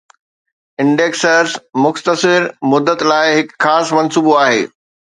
[0.83, 1.53] Indexers
[1.85, 2.41] مختصر
[2.73, 4.63] مدت لاء هڪ خاص منصوبو آهي